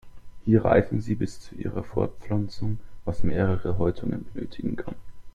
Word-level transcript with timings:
Hier 0.45 0.65
reifen 0.65 0.99
sie 0.99 1.13
bis 1.13 1.39
zu 1.41 1.53
ihrer 1.53 1.83
Fortpflanzung, 1.83 2.79
was 3.05 3.21
mehrere 3.21 3.77
Häutungen 3.77 4.25
benötigen 4.33 4.75
kann. 4.75 4.95